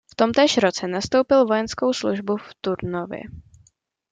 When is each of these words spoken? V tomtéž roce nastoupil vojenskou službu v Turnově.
V 0.11 0.15
tomtéž 0.15 0.57
roce 0.57 0.87
nastoupil 0.87 1.45
vojenskou 1.45 1.93
službu 1.93 2.37
v 2.37 2.49
Turnově. 2.61 3.21